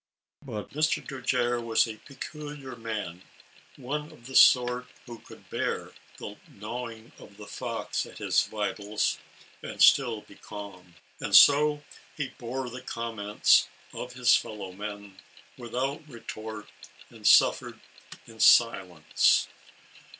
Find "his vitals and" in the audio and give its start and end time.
8.17-9.79